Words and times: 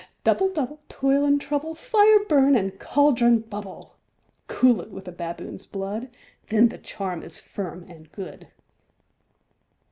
ALL. 0.01 0.09
Double, 0.33 0.49
double, 0.51 0.79
toil 0.89 1.23
and 1.23 1.39
trouble; 1.39 1.75
Fire, 1.75 2.25
burn; 2.27 2.55
and 2.55 2.79
cauldron, 2.79 3.37
bubble. 3.37 3.81
SECOND 3.81 3.87
WITCH. 3.87 4.47
Cool 4.47 4.81
it 4.81 4.89
with 4.89 5.07
a 5.07 5.11
baboon's 5.11 5.67
blood. 5.67 6.17
Then 6.47 6.69
the 6.69 6.79
charm 6.79 7.21
is 7.21 7.39
firm 7.39 7.85
and 7.87 8.11
good. 8.11 8.47